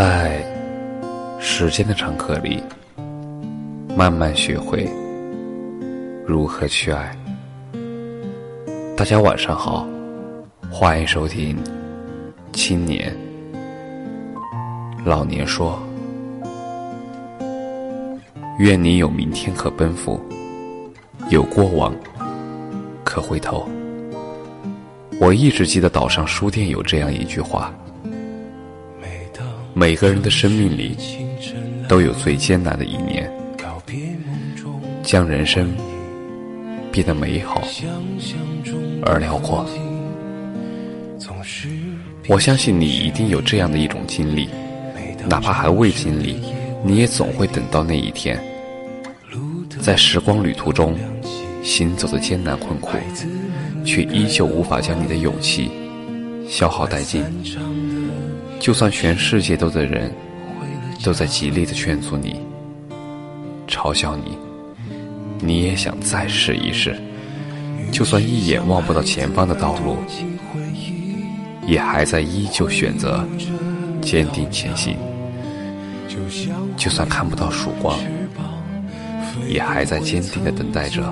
[0.00, 0.42] 在
[1.38, 2.62] 时间的长河里，
[3.94, 4.88] 慢慢学会
[6.26, 7.14] 如何去爱。
[8.96, 9.86] 大家晚上好，
[10.70, 11.54] 欢迎收听
[12.50, 13.14] 《青年
[15.04, 15.78] 老年说》。
[18.58, 20.18] 愿你有明天可奔赴，
[21.28, 21.94] 有过往
[23.04, 23.68] 可回头。
[25.20, 27.70] 我一直记得岛上书店有这样一句话。
[29.80, 30.94] 每个人的生命里，
[31.88, 33.32] 都有最艰难的一年，
[35.02, 35.74] 将人生
[36.92, 37.62] 变得美好
[39.06, 39.64] 而辽阔。
[42.28, 44.50] 我相信你一定有这样的一种经历，
[45.26, 46.36] 哪怕还未经历，
[46.84, 48.38] 你也总会等到那一天。
[49.80, 50.94] 在时光旅途中，
[51.62, 52.98] 行走的艰难困苦，
[53.82, 55.70] 却依旧无法将你的勇气
[56.46, 57.24] 消耗殆尽。
[58.60, 60.14] 就算全世界都的人
[61.02, 62.38] 都在极力的劝阻你、
[63.66, 64.36] 嘲笑你，
[65.40, 66.94] 你也想再试一试。
[67.90, 69.96] 就算一眼望不到前方的道路，
[71.66, 73.26] 也还在依旧选择
[74.02, 74.94] 坚定前行。
[76.76, 77.98] 就算看不到曙光，
[79.48, 81.02] 也还在坚定的等待着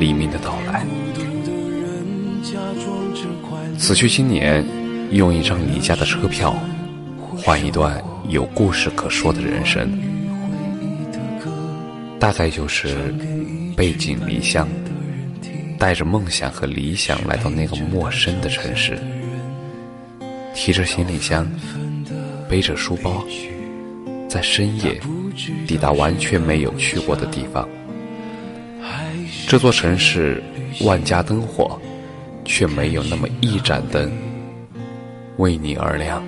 [0.00, 0.84] 黎明的到来。
[3.78, 4.66] 此去经年。
[5.10, 6.54] 用一张离家的车票，
[7.36, 9.90] 换一段有故事可说的人生，
[12.18, 13.14] 大概就是
[13.74, 14.68] 背井离乡，
[15.78, 18.98] 带着梦想和理想来到那个陌生的城市，
[20.54, 21.50] 提着行李箱，
[22.48, 23.24] 背着书包，
[24.28, 25.00] 在深夜
[25.66, 27.66] 抵达完全没有去过的地方。
[29.46, 30.42] 这座城市
[30.82, 31.80] 万家灯火，
[32.44, 34.12] 却没有那么一盏灯。
[35.38, 36.20] 为你而亮，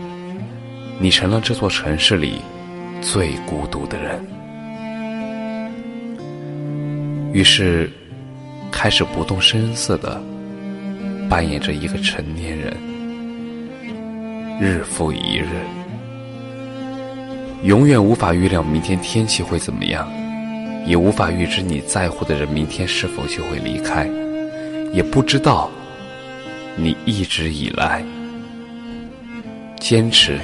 [1.01, 2.41] 你成了这座城市里
[3.03, 4.25] 最孤独的人。
[7.33, 7.91] 于是，
[8.71, 10.21] 开始不动声色的
[11.29, 12.73] 扮演着一个成年人，
[14.61, 15.49] 日复一日，
[17.65, 20.09] 永远无法预料明天天气会怎么样，
[20.87, 24.09] 也无法预知你在乎的人明天是否就会离开，
[24.93, 25.69] 也不知道
[26.77, 28.05] 你一直以来。
[29.81, 30.39] 坚持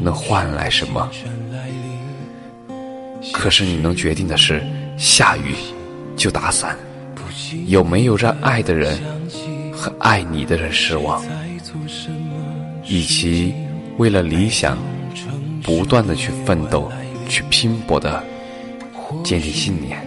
[0.00, 1.10] 能换来什么？
[3.32, 4.62] 可是你能决定的是，
[4.96, 5.54] 下雨
[6.16, 6.76] 就打伞。
[7.66, 8.96] 有没有让爱的人
[9.72, 11.20] 和爱你的人失望？
[12.84, 13.54] 以及
[13.98, 14.78] 为了理想
[15.62, 16.90] 不断的去奋斗、
[17.28, 18.22] 去拼搏的
[19.24, 19.98] 坚定信念？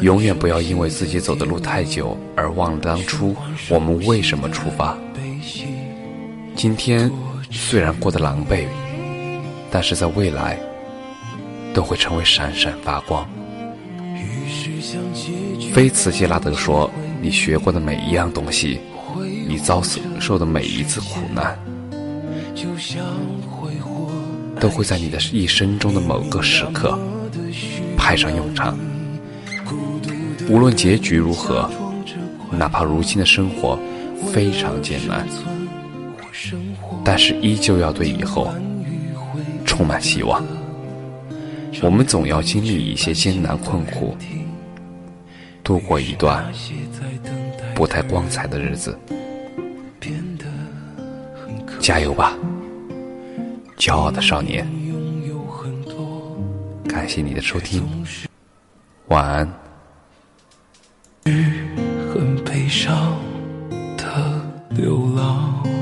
[0.00, 3.34] 永远不要因为自己走的路太久而忘了当初
[3.68, 4.96] 我们为什么出发。
[6.54, 7.10] 今天
[7.50, 8.66] 虽然过得狼狈，
[9.70, 10.58] 但是在未来
[11.72, 13.28] 都会成为闪闪发光。
[15.72, 18.80] 菲茨杰拉德说：“你学过的每一样东西，
[19.46, 19.82] 你遭
[20.18, 21.58] 受的每一次苦难，
[24.58, 26.98] 都会在你的一生中的某个时刻
[27.96, 28.78] 派上用场。”
[30.48, 31.70] 无论结局如何，
[32.50, 33.78] 哪怕如今的生活
[34.32, 35.26] 非常艰难，
[37.04, 38.50] 但是依旧要对以后
[39.64, 40.42] 充满希望。
[41.82, 44.16] 我们总要经历一些艰难困苦，
[45.62, 46.44] 度过一段
[47.74, 48.98] 不太光彩的日子。
[51.78, 52.36] 加油吧，
[53.76, 54.66] 骄傲的少年！
[56.88, 57.86] 感谢你的收听，
[59.08, 59.57] 晚安。
[64.78, 65.77] 流浪。